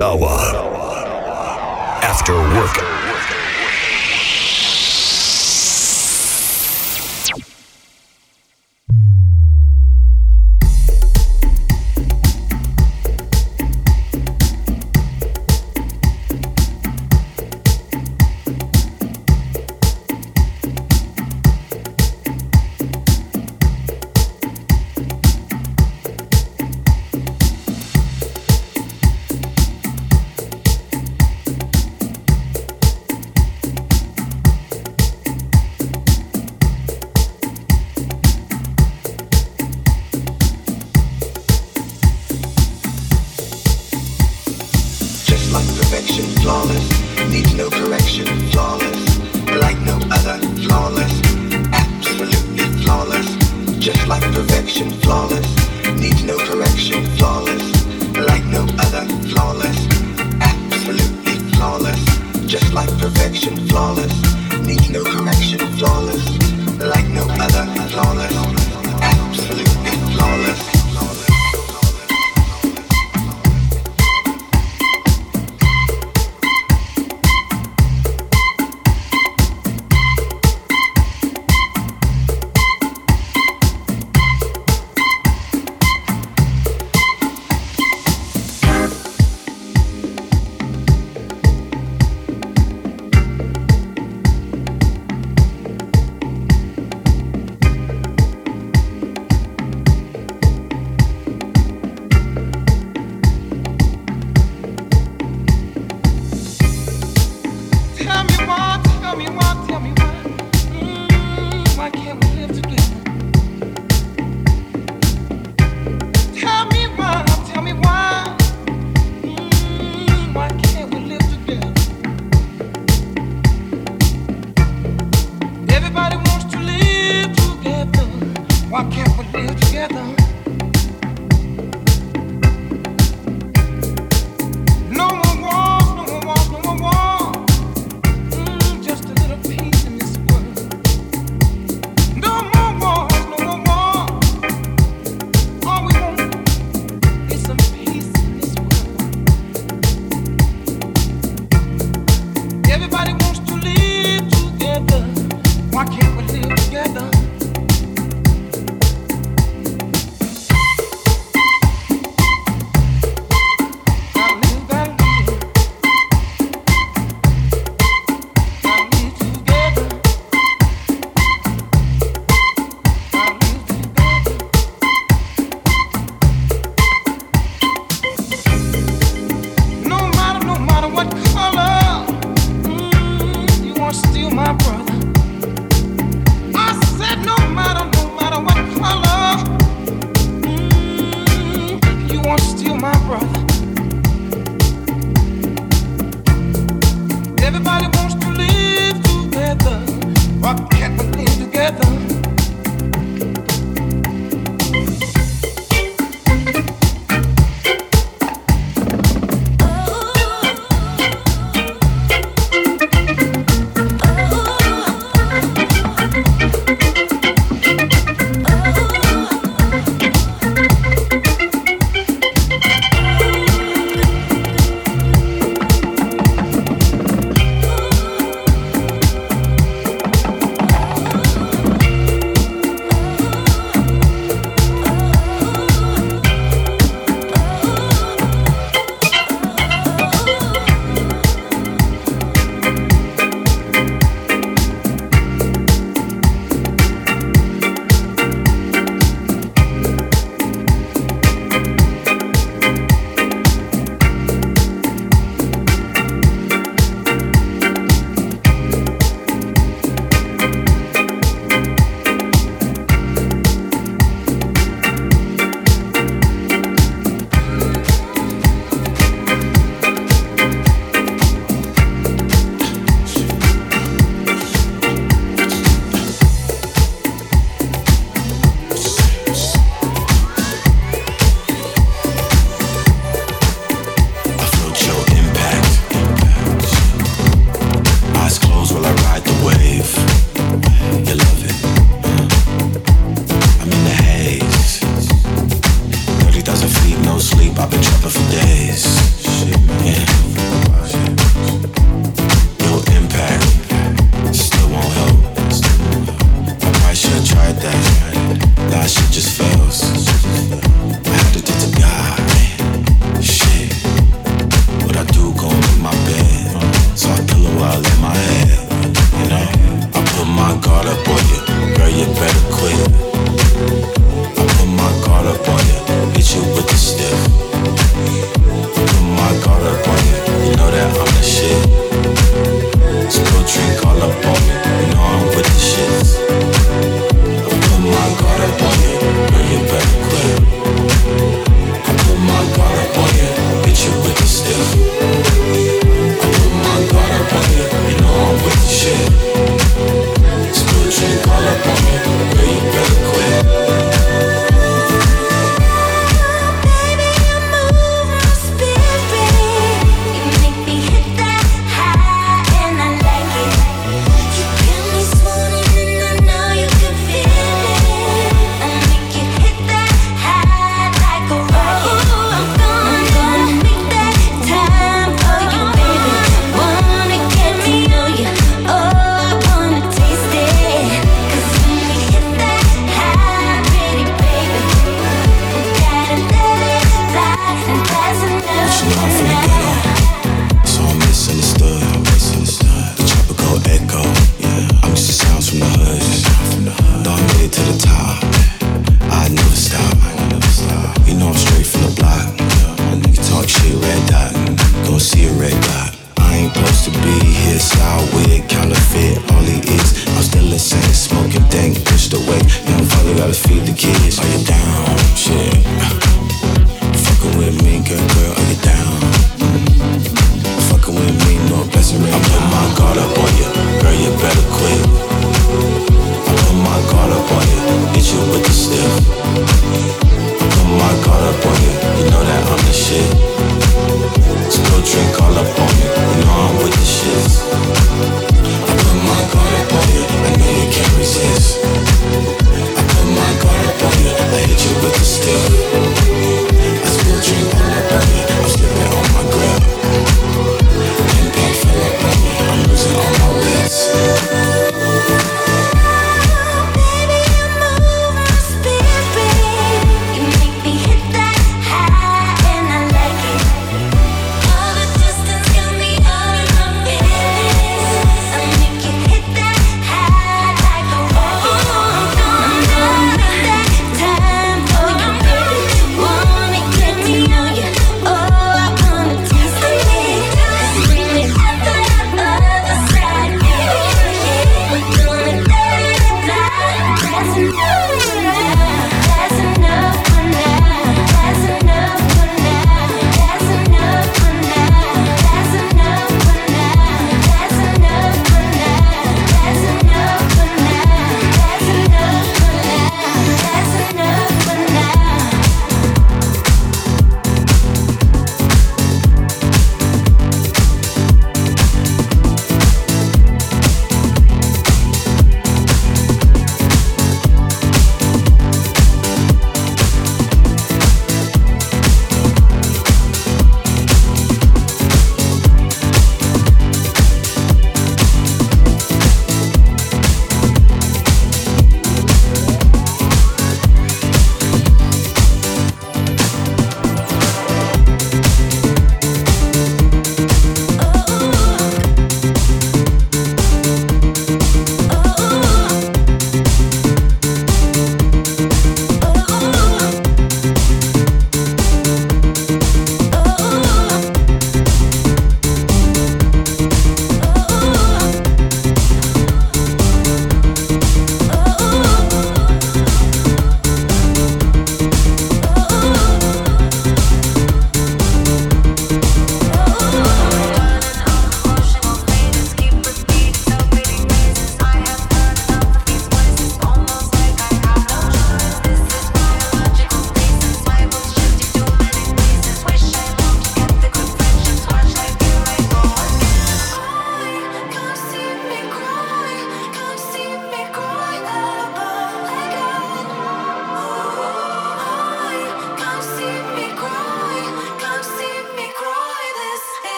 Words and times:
Why 0.00 0.16
can't 2.24 2.94
we 2.94 2.99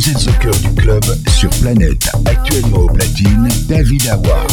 Vous 0.00 0.08
êtes 0.08 0.28
au 0.28 0.32
cœur 0.42 0.54
du 0.56 0.72
club 0.80 1.04
sur 1.28 1.50
Planète. 1.60 2.08
Actuellement 2.24 2.78
au 2.78 2.86
platine, 2.86 3.50
David 3.68 4.08
Awa. 4.08 4.46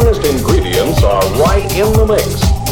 Finest 0.00 0.24
ingredients 0.24 1.02
are 1.02 1.20
right 1.34 1.64
in 1.76 1.92
the 1.92 2.06
mix. 2.06 2.69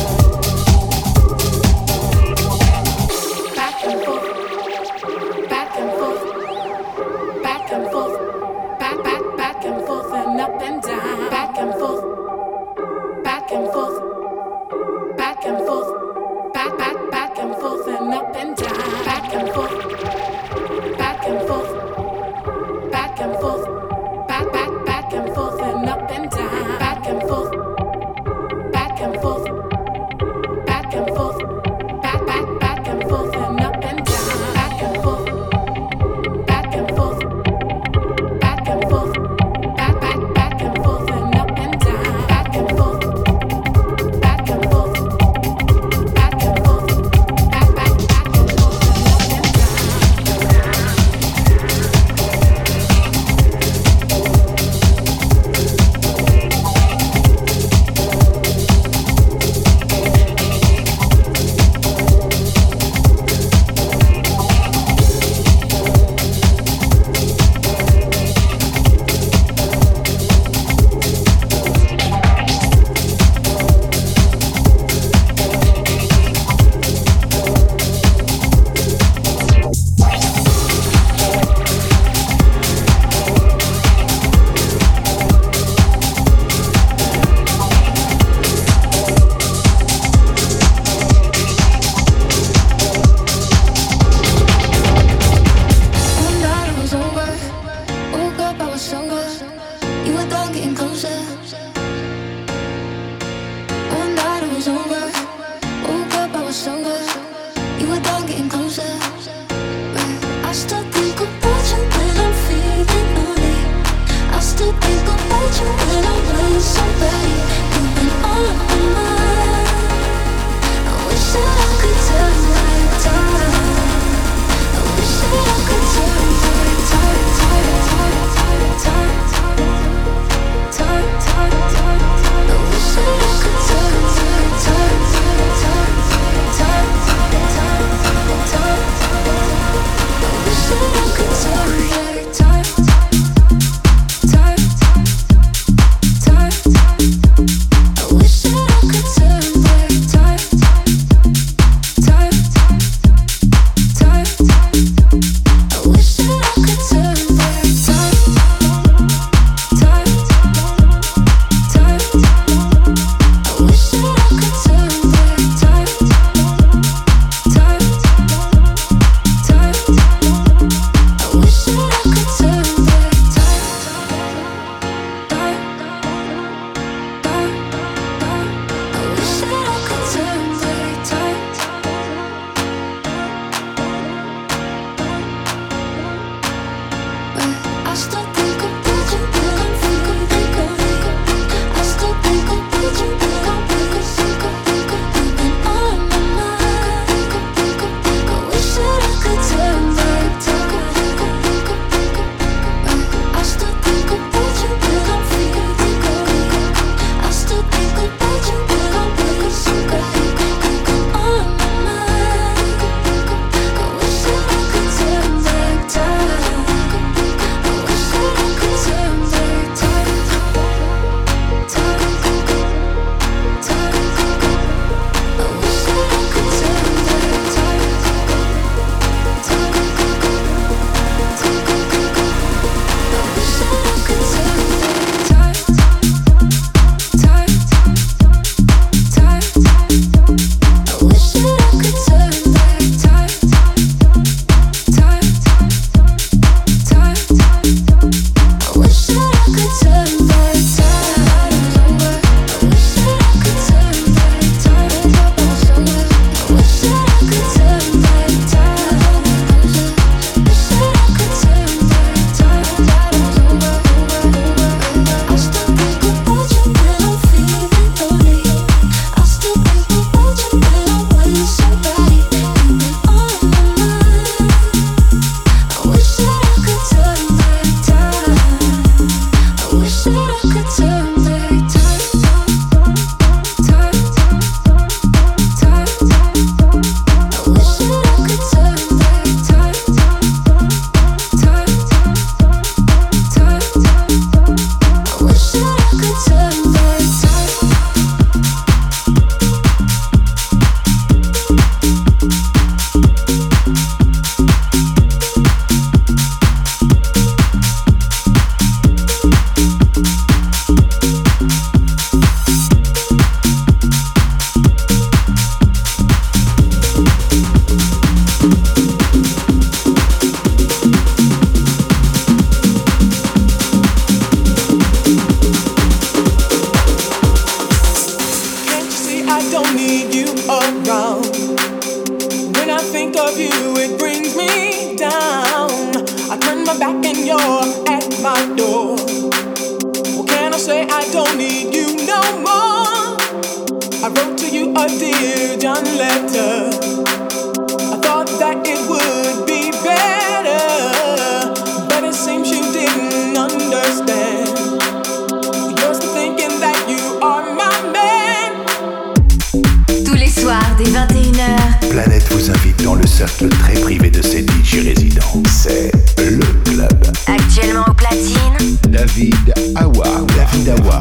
soir 360.41 360.61
dès 360.77 360.85
21h. 360.85 361.91
Planète 361.91 362.25
vous 362.31 362.51
invite 362.51 362.83
dans 362.85 362.95
le 362.95 363.07
cercle 363.07 363.49
très 363.49 363.75
privé 363.75 364.11
de 364.11 364.23
ses 364.23 364.43
DJ 364.43 364.85
résidents. 364.85 365.43
C'est 365.49 365.91
le 366.19 366.45
club. 366.65 367.07
Actuellement 367.27 367.85
au 367.89 367.95
platine. 367.95 368.77
David 368.89 369.53
Awa. 369.75 370.27
David 370.37 370.69
Awa. 370.81 371.01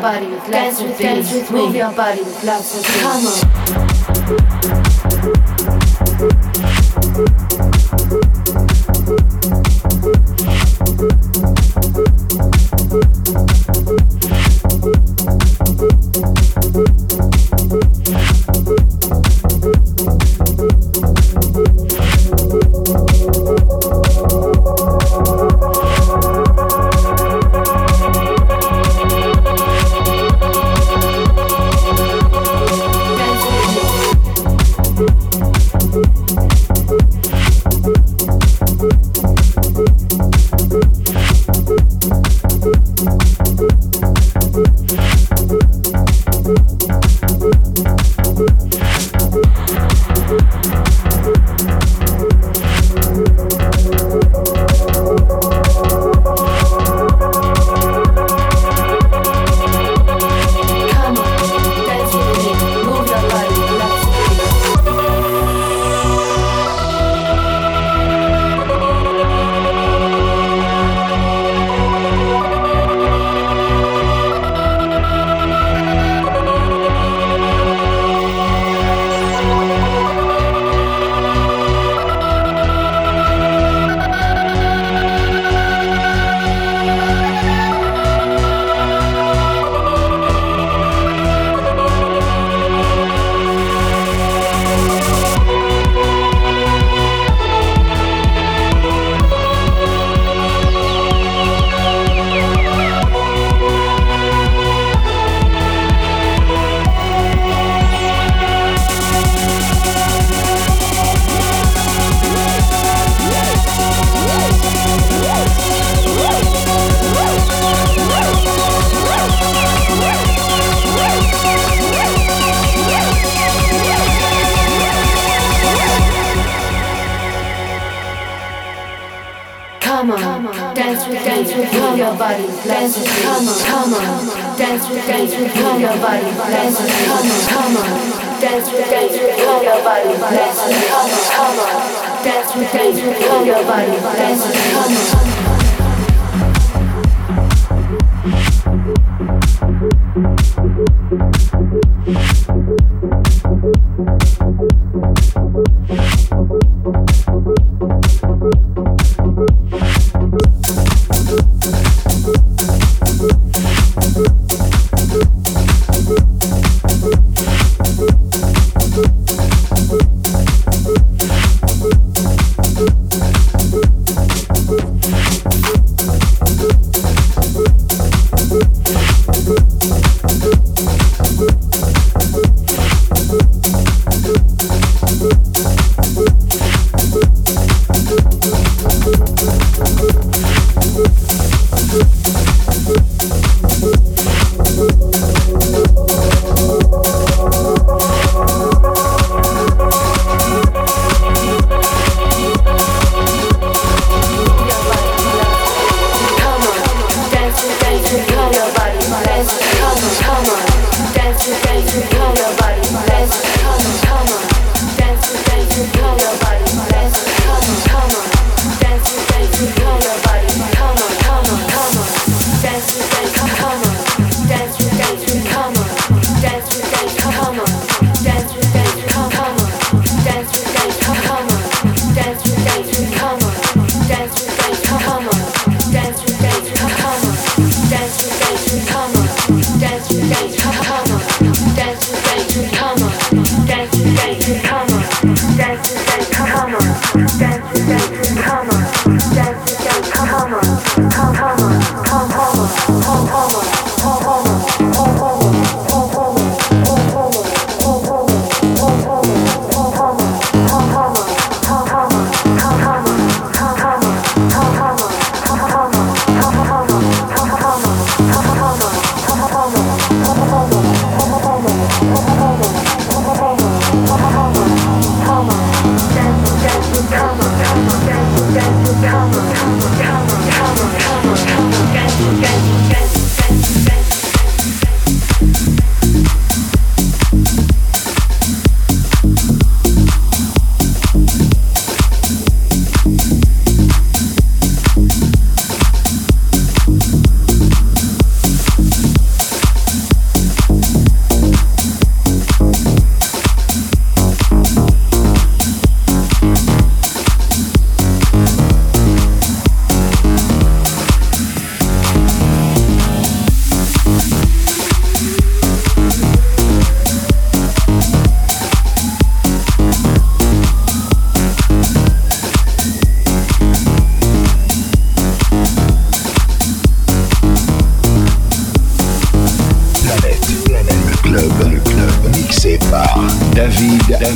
body 0.00 0.26
with 0.26 0.42
love, 0.42 0.50
dance 0.50 0.82
with, 0.82 0.98
dance 0.98 1.50
move 1.50 1.74
your 1.74 1.92
body 1.92 2.22
with 2.22 2.44
love, 2.44 2.62
so 2.64 2.82
come 3.00 3.26
on. 3.26 4.09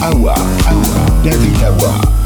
Awa, 0.03 0.35
Awa, 0.67 1.23
David 1.23 1.55
Awa. 1.63 2.24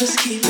Just 0.00 0.18
keep 0.20 0.49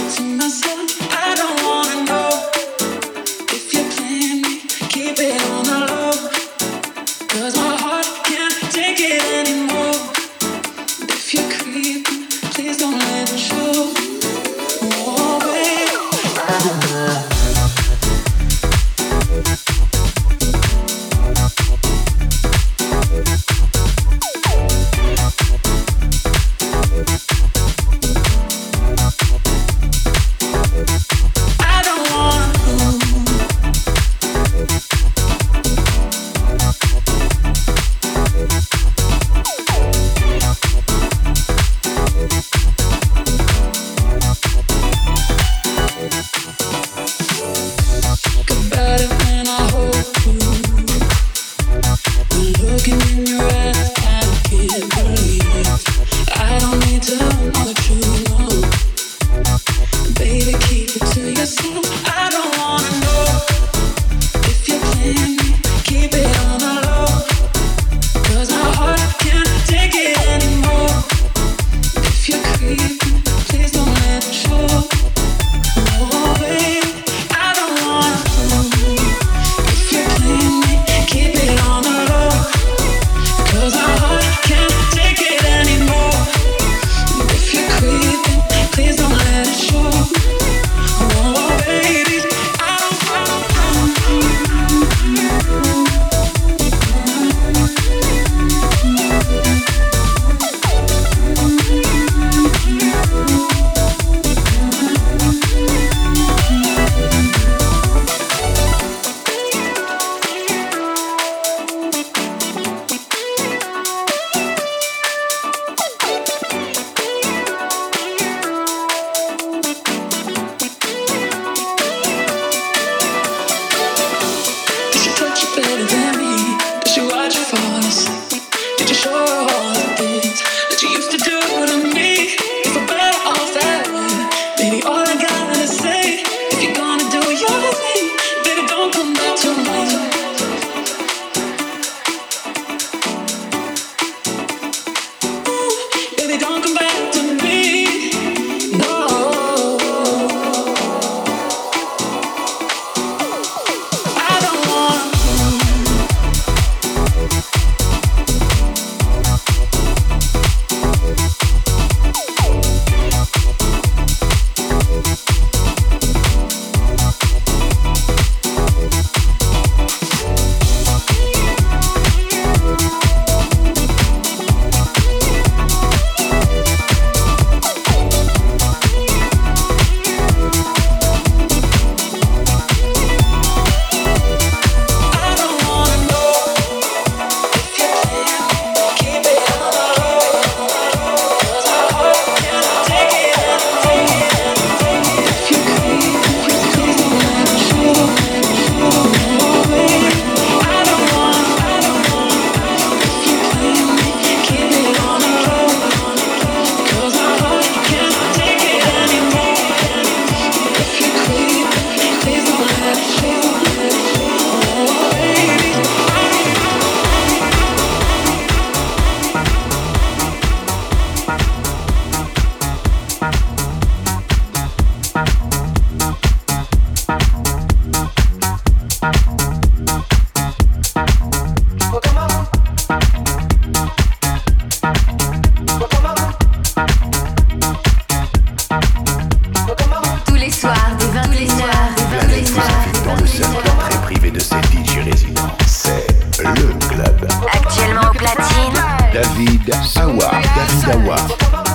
David 249.70 249.98
Awa, 249.98 250.42
David 250.42 251.08
Awa. 251.08 251.69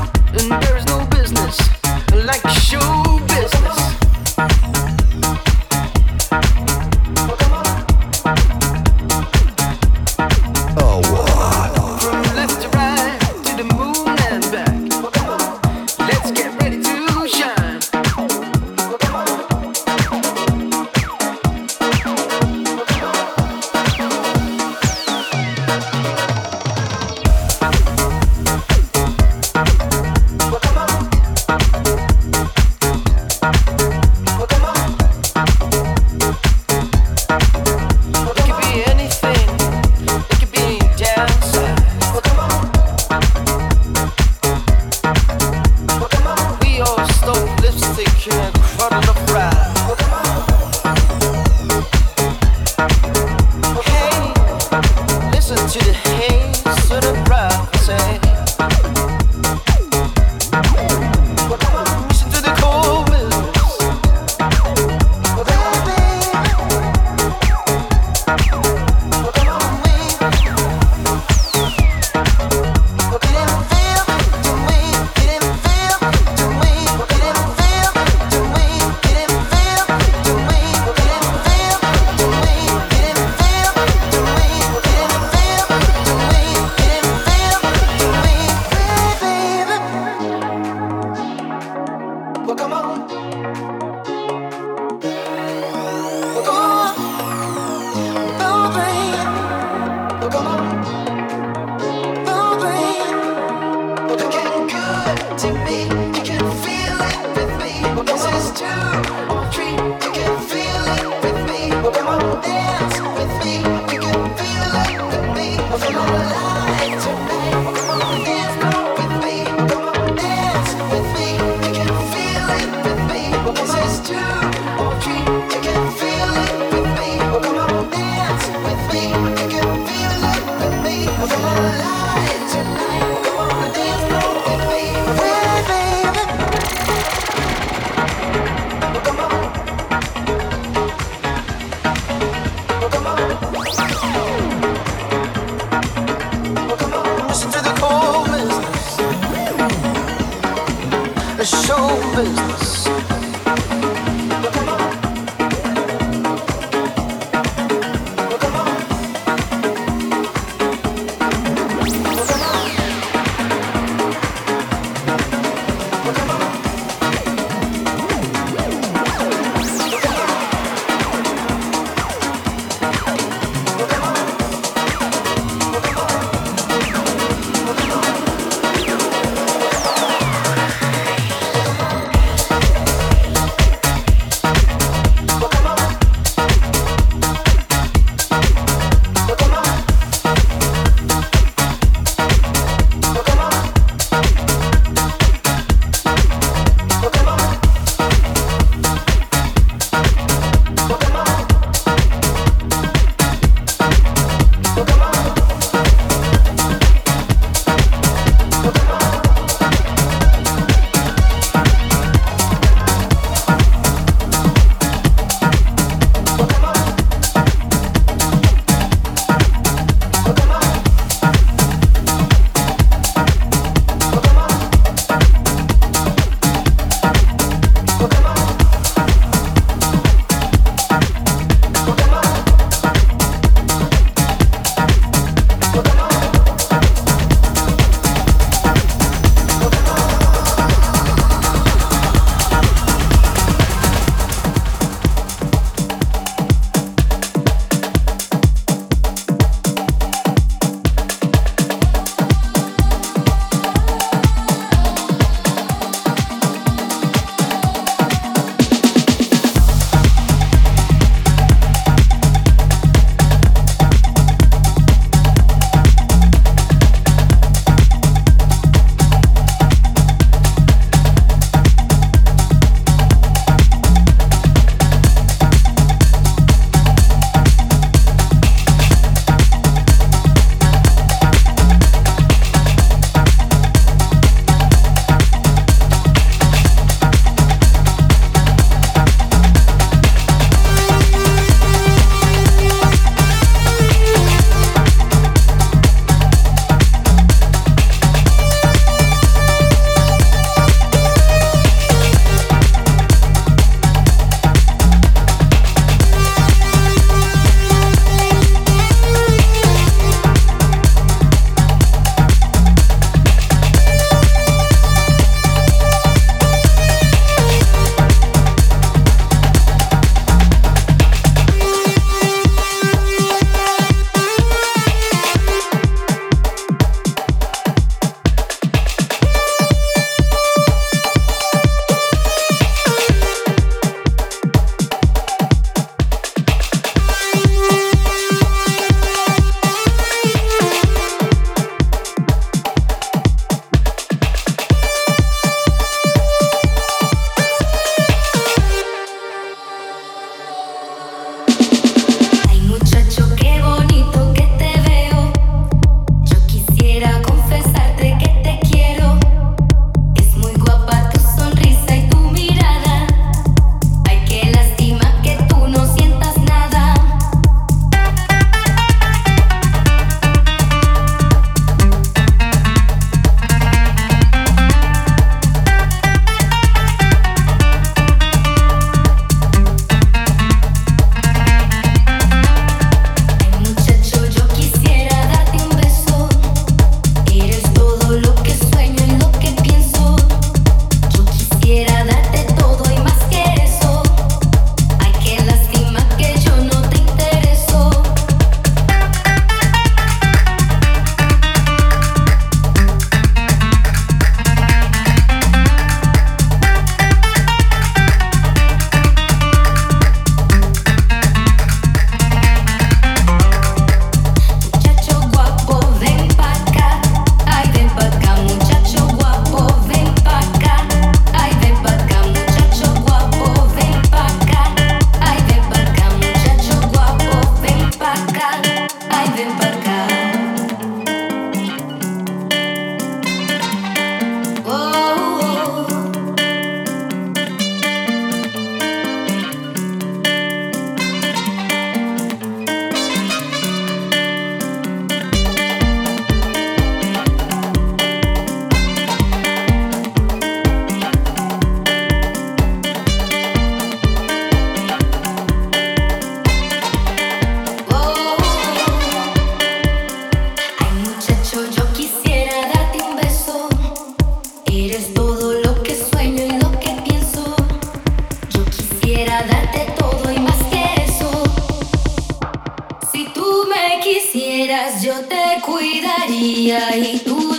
yo 475.16 475.22
te 475.28 475.62
cuidaría 475.62 476.98
y 476.98 477.20
tú 477.20 477.55